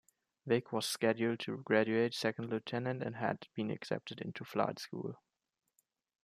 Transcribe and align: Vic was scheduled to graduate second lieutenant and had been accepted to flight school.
Vic 0.47 0.73
was 0.73 0.87
scheduled 0.87 1.39
to 1.41 1.57
graduate 1.57 2.15
second 2.15 2.49
lieutenant 2.49 3.03
and 3.03 3.17
had 3.17 3.47
been 3.53 3.69
accepted 3.69 4.31
to 4.33 4.43
flight 4.43 4.79
school. 4.79 5.19